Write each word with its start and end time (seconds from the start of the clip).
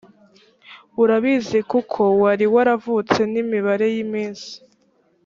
urabizi 1.01 1.59
kuko 1.71 2.01
wari 2.21 2.45
waravutse 2.53 3.21
n 3.31 3.33
imibare 3.41 3.85
y 3.93 3.97
iminsi 4.03 4.51